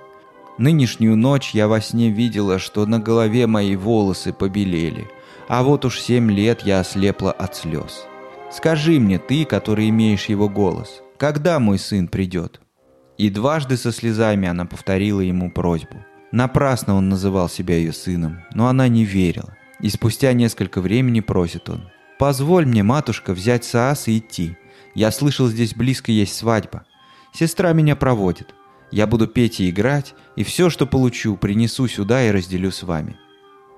Нынешнюю 0.60 1.16
ночь 1.16 1.52
я 1.54 1.68
во 1.68 1.80
сне 1.80 2.10
видела, 2.10 2.58
что 2.58 2.84
на 2.84 2.98
голове 2.98 3.46
мои 3.46 3.76
волосы 3.76 4.34
побелели, 4.34 5.10
а 5.48 5.62
вот 5.62 5.86
уж 5.86 5.98
семь 5.98 6.30
лет 6.30 6.60
я 6.66 6.80
ослепла 6.80 7.32
от 7.32 7.56
слез. 7.56 8.04
Скажи 8.52 9.00
мне, 9.00 9.18
ты, 9.18 9.46
который 9.46 9.88
имеешь 9.88 10.26
его 10.26 10.50
голос, 10.50 11.00
когда 11.16 11.58
мой 11.60 11.78
сын 11.78 12.08
придет?» 12.08 12.60
И 13.16 13.30
дважды 13.30 13.78
со 13.78 13.90
слезами 13.90 14.48
она 14.48 14.66
повторила 14.66 15.22
ему 15.22 15.50
просьбу. 15.50 16.04
Напрасно 16.30 16.94
он 16.94 17.08
называл 17.08 17.48
себя 17.48 17.76
ее 17.76 17.94
сыном, 17.94 18.42
но 18.52 18.66
она 18.66 18.86
не 18.86 19.06
верила. 19.06 19.56
И 19.80 19.88
спустя 19.88 20.34
несколько 20.34 20.82
времени 20.82 21.20
просит 21.20 21.70
он. 21.70 21.88
«Позволь 22.18 22.66
мне, 22.66 22.82
матушка, 22.82 23.32
взять 23.32 23.64
Саас 23.64 24.08
и 24.08 24.18
идти. 24.18 24.58
Я 24.94 25.10
слышал, 25.10 25.46
здесь 25.48 25.74
близко 25.74 26.12
есть 26.12 26.36
свадьба. 26.36 26.84
Сестра 27.32 27.72
меня 27.72 27.96
проводит. 27.96 28.54
Я 28.90 29.06
буду 29.06 29.26
петь 29.26 29.60
и 29.60 29.70
играть, 29.70 30.14
и 30.36 30.44
все, 30.44 30.70
что 30.70 30.86
получу, 30.86 31.36
принесу 31.36 31.86
сюда 31.88 32.24
и 32.24 32.30
разделю 32.30 32.70
с 32.70 32.82
вами». 32.82 33.16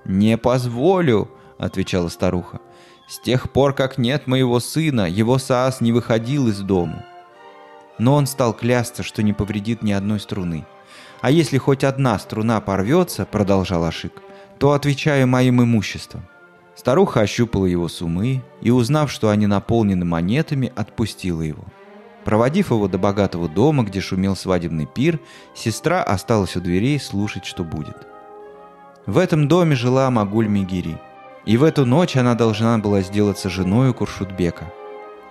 «Не 0.05 0.37
позволю»,— 0.37 1.29
отвечала 1.57 2.09
старуха. 2.09 2.59
«С 3.07 3.19
тех 3.19 3.51
пор, 3.51 3.73
как 3.73 3.97
нет 3.97 4.27
моего 4.27 4.59
сына, 4.59 5.09
его 5.09 5.37
Саас 5.37 5.81
не 5.81 5.91
выходил 5.91 6.47
из 6.47 6.59
дому. 6.59 7.03
Но 7.99 8.15
он 8.15 8.25
стал 8.25 8.53
клясться, 8.53 9.03
что 9.03 9.23
не 9.23 9.33
повредит 9.33 9.83
ни 9.83 9.91
одной 9.91 10.19
струны. 10.19 10.65
«А 11.21 11.31
если 11.31 11.57
хоть 11.57 11.83
одна 11.83 12.19
струна 12.19 12.59
порвется,— 12.59 13.25
продолжал 13.31 13.85
Ашик,— 13.85 14.21
то 14.59 14.73
отвечаю 14.73 15.27
моим 15.27 15.63
имуществом». 15.63 16.27
Старуха 16.75 17.21
ощупала 17.21 17.65
его 17.65 17.87
сумы 17.87 18.43
и, 18.61 18.71
узнав, 18.71 19.11
что 19.11 19.29
они 19.29 19.47
наполнены 19.47 20.05
монетами, 20.05 20.73
отпустила 20.75 21.41
его. 21.41 21.63
Проводив 22.25 22.71
его 22.71 22.87
до 22.87 22.97
богатого 22.97 23.49
дома, 23.49 23.83
где 23.83 23.99
шумел 23.99 24.35
свадебный 24.35 24.85
пир, 24.85 25.19
сестра 25.53 26.03
осталась 26.03 26.55
у 26.55 26.61
дверей 26.61 26.99
слушать, 26.99 27.45
что 27.45 27.63
будет. 27.63 28.07
В 29.05 29.17
этом 29.17 29.47
доме 29.47 29.75
жила 29.75 30.09
Магуль 30.09 30.47
Мигири, 30.47 30.97
и 31.45 31.57
в 31.57 31.63
эту 31.63 31.85
ночь 31.85 32.15
она 32.15 32.35
должна 32.35 32.77
была 32.77 33.01
сделаться 33.01 33.49
женой 33.49 33.93
Куршутбека– 33.93 34.71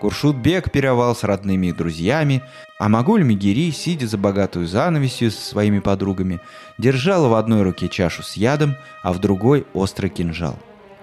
Куршут-бек 0.03 0.73
пировал 0.73 1.15
с 1.15 1.23
родными 1.23 1.69
и 1.69 1.73
друзьями, 1.73 2.43
а 2.81 2.89
Магуль-Мегири, 2.89 3.71
сидя 3.71 4.09
за 4.09 4.19
богатую 4.19 4.67
занавесью 4.67 5.31
со 5.31 5.41
своими 5.41 5.79
подругами, 5.79 6.41
держала 6.77 7.29
в 7.29 7.35
одной 7.35 7.63
руке 7.63 7.89
чашу 7.89 8.25
с 8.25 8.37
ядом, 8.37 8.75
а 9.05 9.13
в 9.13 9.21
другой– 9.21 9.65
острый 9.75 10.09
кинжал. 10.09 10.59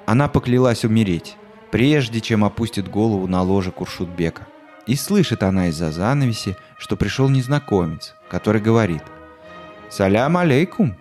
Она 0.06 0.28
поклялась 0.28 0.84
умереть, 0.84 1.38
прежде 1.72 2.20
чем 2.20 2.44
опустит 2.44 2.90
голову 2.90 3.26
на 3.26 3.42
ложе 3.42 3.72
Куршут-бека. 3.72 4.48
И 4.90 4.96
слышит 4.96 5.44
она 5.44 5.68
из-за 5.68 5.92
занавеси, 5.92 6.58
что 6.80 6.98
пришел 6.98 7.30
незнакомец, 7.30 8.16
который 8.28 8.60
говорит 8.60 9.04
«Салям 9.88 10.36
алейкум! 10.36 10.96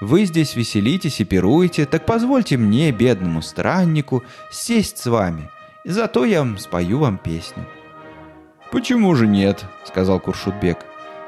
Вы 0.00 0.24
здесь 0.24 0.56
веселитесь 0.56 1.20
и 1.20 1.24
пируете, 1.24 1.86
так 1.86 2.06
позвольте 2.06 2.56
мне, 2.56 2.90
бедному 2.90 3.40
страннику, 3.40 4.24
сесть 4.50 4.98
с 4.98 5.06
вами, 5.06 5.48
и 5.84 5.90
зато 5.90 6.24
я 6.24 6.44
спою 6.58 6.98
вам 6.98 7.18
песню». 7.18 7.68
«Почему 8.72 9.14
же 9.14 9.28
нет?»— 9.28 9.64
сказал 9.84 10.18
Куршутбек. 10.18 10.78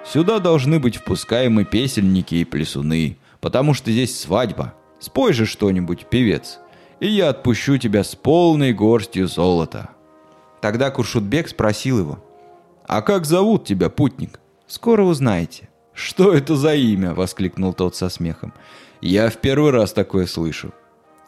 «Сюда 0.04 0.40
должны 0.40 0.80
быть 0.80 0.96
впускаемы 0.96 1.64
песельники 1.64 2.34
и 2.34 2.44
плясуны, 2.44 3.16
потому 3.40 3.74
что 3.74 3.92
здесь 3.92 4.18
свадьба. 4.18 4.74
Спой 4.98 5.32
же 5.34 5.46
что-нибудь, 5.46 6.06
певец, 6.06 6.58
и 6.98 7.06
я 7.06 7.28
отпущу 7.28 7.78
тебя 7.78 8.02
с 8.02 8.16
полной 8.16 8.72
горстью 8.72 9.28
золота». 9.28 9.90
Тогда 10.62 10.92
Куршутбек 10.92 11.48
спросил 11.48 11.98
его, 11.98 12.24
«А 12.86 13.02
как 13.02 13.26
зовут 13.26 13.64
тебя, 13.66 13.90
путник?» 13.90 14.38
«Скоро 14.68 15.02
узнаете». 15.02 15.68
«Что 15.92 16.32
это 16.32 16.56
за 16.56 16.74
имя?»— 16.74 17.12
воскликнул 17.14 17.74
тот 17.74 17.96
со 17.96 18.08
смехом. 18.08 18.54
«Я 19.02 19.28
в 19.28 19.38
первый 19.38 19.72
раз 19.72 19.92
такое 19.92 20.26
слышу». 20.26 20.72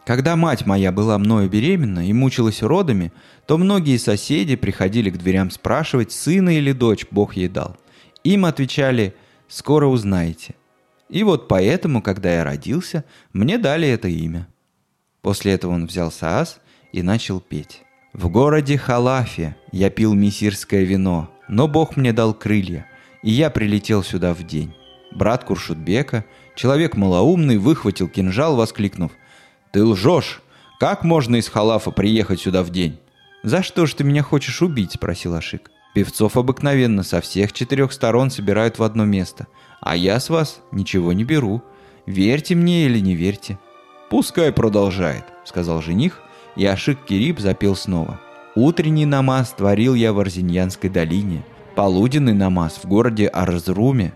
Когда 0.05 0.35
мать 0.35 0.65
моя 0.65 0.91
была 0.91 1.17
мною 1.17 1.49
беременна 1.49 2.07
и 2.07 2.13
мучилась 2.13 2.63
родами, 2.63 3.11
то 3.45 3.57
многие 3.57 3.97
соседи 3.97 4.55
приходили 4.55 5.09
к 5.09 5.17
дверям 5.17 5.51
спрашивать, 5.51 6.11
сына 6.11 6.57
или 6.57 6.71
дочь 6.71 7.05
Бог 7.11 7.35
ей 7.35 7.49
дал. 7.49 7.75
Им 8.23 8.45
отвечали 8.45 9.15
«Скоро 9.47 9.87
узнаете». 9.87 10.55
И 11.09 11.23
вот 11.23 11.47
поэтому, 11.47 12.01
когда 12.01 12.33
я 12.33 12.43
родился, 12.43 13.03
мне 13.33 13.57
дали 13.57 13.87
это 13.87 14.07
имя. 14.07 14.47
После 15.21 15.53
этого 15.53 15.73
он 15.73 15.87
взял 15.87 16.11
саас 16.11 16.59
и 16.93 17.01
начал 17.01 17.41
петь. 17.41 17.84
В 18.15 18.29
городе 18.29 18.77
Халафе 18.77 19.57
я 19.73 19.89
пил 19.89 20.13
мессирское 20.13 20.83
вино, 20.83 21.29
но 21.49 21.67
Бог 21.67 21.97
мне 21.97 22.13
дал 22.13 22.33
крылья, 22.33 22.87
и 23.21 23.29
я 23.29 23.49
прилетел 23.49 24.03
сюда 24.03 24.33
в 24.33 24.43
день. 24.43 24.73
Брат 25.11 25.43
Куршутбека, 25.43 26.23
человек 26.55 26.95
малоумный, 26.95 27.57
выхватил 27.57 28.07
кинжал, 28.07 28.55
воскликнув– 28.55 29.11
«Ты 29.75 29.83
лжешь! 29.83 30.41
Как 30.79 31.03
можно 31.03 31.35
из 31.35 31.49
халафа 31.49 31.91
приехать 31.91 32.39
сюда 32.39 32.63
в 32.63 32.69
день?» 32.69 32.97
«За 33.43 33.61
что 33.61 33.85
ж 33.85 33.93
ты 33.93 34.05
меня 34.05 34.23
хочешь 34.23 34.61
убить?»– 34.61 34.91
спросил 34.93 35.35
Ашик. 35.35 35.69
«Певцов 35.93 36.37
обыкновенно 36.37 37.03
со 37.03 37.19
всех 37.19 37.51
четырех 37.51 37.91
сторон 37.91 38.31
собирают 38.31 38.79
в 38.79 38.83
одно 38.83 39.03
место, 39.03 39.47
а 39.81 39.97
я 39.97 40.21
с 40.21 40.29
вас 40.29 40.61
ничего 40.71 41.11
не 41.11 41.25
беру. 41.25 41.61
Верьте 42.05 42.55
мне 42.55 42.85
или 42.85 42.99
не 42.99 43.15
верьте». 43.15 43.59
«Пускай 44.09 44.53
продолжает»,– 44.53 45.25
сказал 45.43 45.81
жених, 45.81 46.21
и 46.55 46.65
Ашик 46.65 47.05
Кирип 47.05 47.39
запел 47.39 47.75
снова. 47.75 48.19
«Утренний 48.55 49.05
намаз 49.05 49.51
творил 49.51 49.95
я 49.95 50.13
в 50.13 50.19
Арзиньянской 50.19 50.89
долине, 50.89 51.43
полуденный 51.75 52.33
намаз 52.33 52.79
в 52.81 52.87
городе 52.87 53.27
Арзруме, 53.27 54.13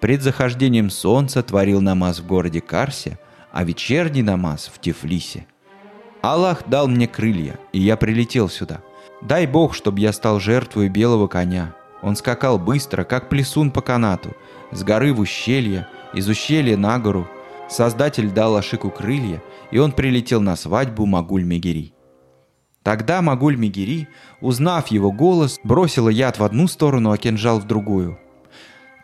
пред 0.00 0.22
захождением 0.22 0.90
солнца 0.90 1.42
творил 1.42 1.80
намаз 1.80 2.20
в 2.20 2.26
городе 2.26 2.60
Карсе, 2.60 3.18
а 3.50 3.64
вечерний 3.64 4.22
намаз 4.22 4.70
в 4.72 4.80
Тифлисе. 4.80 5.46
Аллах 6.20 6.68
дал 6.68 6.88
мне 6.88 7.06
крылья, 7.06 7.58
и 7.72 7.80
я 7.80 7.96
прилетел 7.96 8.48
сюда. 8.48 8.80
Дай 9.22 9.46
Бог, 9.46 9.74
чтобы 9.74 10.00
я 10.00 10.12
стал 10.12 10.40
жертвой 10.40 10.88
белого 10.88 11.26
коня. 11.26 11.74
Он 12.02 12.14
скакал 12.14 12.58
быстро, 12.58 13.04
как 13.04 13.28
плесун 13.28 13.70
по 13.70 13.80
канату, 13.80 14.36
с 14.70 14.82
горы 14.82 15.12
в 15.12 15.20
ущелье, 15.20 15.88
из 16.14 16.28
ущелья 16.28 16.76
на 16.76 16.98
гору. 16.98 17.26
Создатель 17.68 18.30
дал 18.30 18.56
Ашику 18.56 18.90
крылья, 18.90 19.42
и 19.70 19.78
он 19.78 19.92
прилетел 19.92 20.40
на 20.40 20.56
свадьбу 20.56 21.06
Магуль-Мегери. 21.06 21.92
Тогда 22.82 23.20
Магуль-Мегери, 23.20 24.08
узнав 24.40 24.88
его 24.88 25.12
голос, 25.12 25.60
бросила 25.62 26.08
яд 26.08 26.38
в 26.38 26.44
одну 26.44 26.68
сторону, 26.68 27.10
а 27.10 27.18
кинжал 27.18 27.60
в 27.60 27.66
другую. 27.66 28.18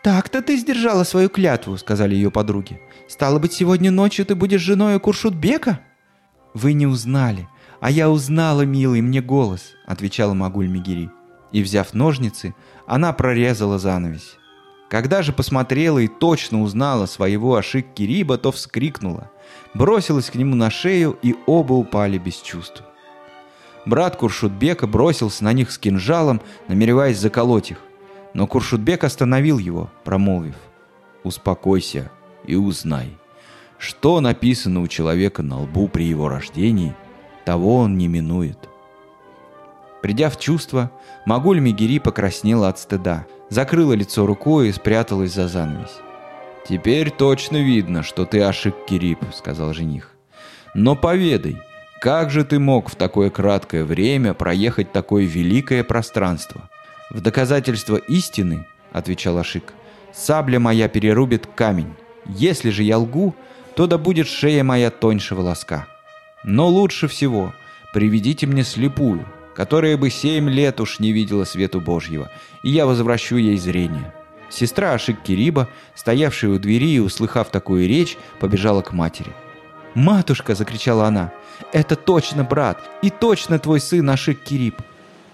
«Так-то 0.03 0.43
ты 0.43 0.57
сдержала 0.57 1.05
свою 1.05 1.29
клятву»,— 1.29 1.77
сказали 1.79 2.15
ее 2.15 2.31
подруги. 2.31 2.81
Стало 3.09 3.39
быть, 3.39 3.53
сегодня 3.53 3.91
ночью 3.91 4.25
ты 4.25 4.35
будешь 4.35 4.61
женой 4.61 4.99
Куршутбека?» 4.99 5.81
«Вы 6.55 6.73
не 6.73 6.87
узнали, 6.87 7.49
а 7.81 7.91
я 7.91 8.11
узнала, 8.11 8.63
милый, 8.63 9.03
мне 9.03 9.21
голос»,— 9.21 9.73
отвечала 9.87 10.35
Магуль 10.35 10.69
Мигири. 10.69 11.11
И, 11.53 11.63
взяв 11.63 11.95
ножницы, 11.95 12.55
она 12.87 13.13
прорезала 13.13 13.79
занавесь. 13.79 14.37
Когда 14.95 15.23
же 15.23 15.33
посмотрела 15.33 15.99
и 15.99 16.07
точно 16.07 16.63
узнала 16.63 17.07
своего 17.07 17.57
Ашик 17.57 17.85
Кириба, 17.95 18.39
то 18.39 18.53
вскрикнула, 18.53 19.29
бросилась 19.75 20.31
к 20.31 20.37
нему 20.37 20.55
на 20.55 20.71
шею, 20.71 21.19
и 21.21 21.35
оба 21.47 21.73
упали 21.73 22.17
без 22.17 22.37
чувств. 22.37 22.85
Брат 23.87 24.15
Куршутбека 24.15 24.87
бросился 24.87 25.43
на 25.43 25.53
них 25.53 25.73
с 25.73 25.79
кинжалом, 25.79 26.41
намереваясь 26.69 27.19
заколоть 27.19 27.73
их. 27.73 27.79
Но 28.35 28.47
Куршутбек 28.47 29.03
остановил 29.03 29.59
его, 29.59 29.91
промолвив. 30.05 30.55
«Успокойся, 31.25 32.13
и 32.47 32.55
узнай, 32.55 33.19
что 33.79 34.21
написано 34.21 34.81
у 34.81 34.87
человека 34.87 35.43
на 35.43 35.61
лбу 35.63 35.89
при 35.89 36.05
его 36.05 36.29
рождении, 36.29 36.95
того 37.45 37.79
он 37.79 37.99
не 37.99 38.07
минует. 38.07 38.69
Придя 40.03 40.31
в 40.31 40.39
чувство, 40.39 40.93
Магуль 41.27 41.59
Мегири 41.59 41.99
покраснела 41.99 42.69
от 42.69 42.79
стыда, 42.79 43.27
закрыла 43.55 43.93
лицо 43.93 44.27
рукой 44.27 44.69
и 44.69 44.73
спряталась 44.73 45.33
за 45.33 45.47
занавесь. 45.47 46.01
«Теперь 46.69 47.11
точно 47.11 47.59
видно, 47.59 48.03
что 48.03 48.25
ты 48.25 48.43
Ашик 48.43 48.75
Кирип»,— 48.87 49.21
сказал 49.33 49.73
жених. 49.73 50.11
«Но 50.75 50.97
поведай, 50.97 51.63
как 52.01 52.31
же 52.31 52.45
ты 52.45 52.59
мог 52.59 52.91
в 52.91 52.97
такое 52.97 53.31
краткое 53.31 53.85
время 53.85 54.35
проехать 54.35 54.93
такое 54.93 55.25
великое 55.25 55.85
пространство?» 55.85 56.69
«В 57.11 57.21
доказательство 57.21 57.97
истины»,— 57.97 58.67
отвечал 58.93 59.39
Ашик,— 59.39 59.73
«сабля 60.13 60.59
моя 60.59 60.89
перерубит 60.89 61.47
камень, 61.47 61.95
если 62.27 62.71
же 62.71 62.83
я 62.83 62.99
лгу, 62.99 63.37
то 63.77 63.87
да 63.87 63.99
будет 63.99 64.27
шея 64.27 64.65
моя 64.65 64.91
тоньше 64.91 65.35
волоска. 65.37 65.87
Но 66.43 66.69
лучше 66.69 67.07
всего 67.07 67.55
приведите 67.93 68.47
мне 68.47 68.65
слепую, 68.65 69.27
которая 69.55 69.97
бы 69.97 70.11
семь 70.11 70.51
лет 70.51 70.81
уж 70.81 70.99
не 70.99 71.13
видела 71.13 71.45
свету 71.45 71.81
Божьего, 71.81 72.31
и 72.63 72.71
я 72.71 72.87
возвращу 72.87 73.37
ей 73.37 73.57
зрение». 73.57 74.13
Сестра 74.51 74.93
Ашик 74.93 75.21
Кириба, 75.23 75.69
стоявшая 75.97 76.53
у 76.53 76.59
двери 76.59 76.95
и 76.95 77.01
услыхав 77.01 77.51
такую 77.51 77.89
речь, 77.89 78.17
побежала 78.39 78.83
к 78.83 78.93
матери. 78.93 79.33
«Матушка!»– 79.95 80.55
закричала 80.57 81.07
она. 81.07 81.33
«Это 81.73 81.97
точно 81.97 82.45
брат! 82.45 82.79
И 83.03 83.11
точно 83.11 83.59
твой 83.59 83.81
сын 83.81 84.09
Ашик 84.11 84.43
Кириб!» 84.43 84.77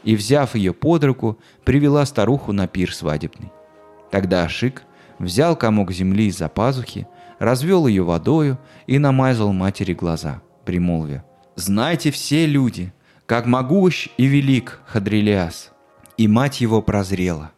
И, 0.04 0.16
взяв 0.16 0.54
ее 0.54 0.72
под 0.72 1.04
руку, 1.04 1.38
привела 1.64 2.06
старуху 2.06 2.52
на 2.52 2.66
пир 2.66 2.94
свадебный. 2.94 3.52
Тогда 4.10 4.44
Ашик, 4.44 4.84
взял 5.18 5.56
комок 5.56 5.92
земли 5.92 6.26
из-за 6.26 6.48
пазухи, 6.48 7.06
развел 7.38 7.86
ее 7.86 8.02
водою 8.02 8.58
и 8.86 8.98
намазал 8.98 9.52
матери 9.52 9.92
глаза, 9.92 10.42
примолвя. 10.64 11.24
«Знайте 11.56 12.10
все 12.10 12.46
люди, 12.46 12.92
как 13.30 13.46
могущ 13.46 14.08
и 14.16 14.26
велик 14.26 14.80
Хадрилиас!» 14.86 15.70
И 16.16 16.26
мать 16.26 16.60
его 16.60 16.82
прозрела. 16.82 17.52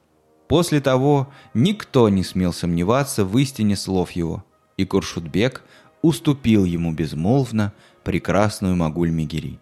После 0.46 0.82
того 0.82 1.32
никто 1.54 2.10
не 2.10 2.24
смел 2.24 2.52
сомневаться 2.52 3.24
в 3.24 3.38
истине 3.38 3.74
слов 3.74 4.10
его, 4.10 4.44
и 4.76 4.84
Куршутбек 4.84 5.62
уступил 6.02 6.66
ему 6.66 6.92
безмолвно 6.92 7.72
прекрасную 8.04 8.76
Магуль-Мегири. 8.76 9.60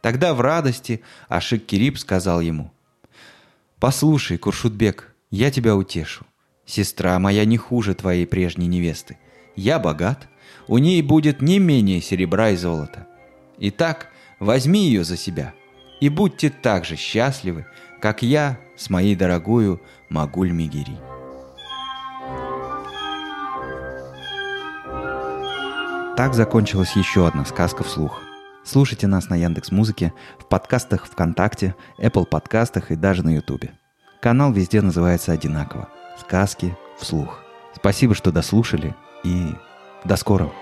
Тогда 0.00 0.32
в 0.32 0.40
радости 0.40 1.02
Ашик 1.28 1.66
Кирип 1.66 1.98
сказал 1.98 2.40
ему, 2.40 2.72
«Послушай, 3.78 4.38
Куршутбек, 4.38 5.14
я 5.30 5.50
тебя 5.50 5.76
утешу. 5.76 6.24
Сестра 6.64 7.18
моя 7.18 7.44
не 7.44 7.58
хуже 7.58 7.94
твоей 7.94 8.26
прежней 8.26 8.68
невесты. 8.68 9.18
Я 9.54 9.78
богат, 9.78 10.28
у 10.66 10.78
ней 10.78 11.02
будет 11.02 11.42
не 11.42 11.58
менее 11.58 12.00
серебра 12.00 12.52
и 12.52 12.56
золота. 12.56 13.06
Итак, 13.58 14.10
возьми 14.38 14.86
ее 14.86 15.04
за 15.04 15.16
себя 15.16 15.54
и 16.00 16.08
будьте 16.08 16.50
так 16.50 16.84
же 16.84 16.96
счастливы, 16.96 17.66
как 18.00 18.22
я 18.22 18.58
с 18.76 18.90
моей 18.90 19.16
дорогою 19.16 19.80
Магуль 20.08 20.52
Мигири. 20.52 20.96
Так 26.16 26.34
закончилась 26.34 26.96
еще 26.96 27.26
одна 27.26 27.44
сказка 27.44 27.84
вслух. 27.84 28.22
Слушайте 28.64 29.06
нас 29.06 29.28
на 29.28 29.36
Яндекс 29.36 29.70
Музыке, 29.70 30.12
в 30.38 30.46
подкастах 30.46 31.06
ВКонтакте, 31.06 31.74
Apple 31.98 32.26
подкастах 32.26 32.90
и 32.90 32.96
даже 32.96 33.22
на 33.22 33.34
Ютубе. 33.34 33.72
Канал 34.20 34.52
везде 34.52 34.80
называется 34.80 35.32
одинаково 35.32 35.88
сказки 36.18 36.76
вслух. 36.98 37.42
Спасибо, 37.74 38.14
что 38.14 38.32
дослушали, 38.32 38.94
и 39.24 39.54
до 40.04 40.16
скорого. 40.16 40.52